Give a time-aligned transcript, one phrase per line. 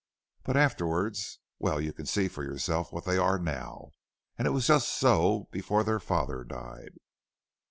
[0.41, 3.91] But afterwards well, you can see for yourself what they are now;
[4.35, 6.97] and it was just so before their father died."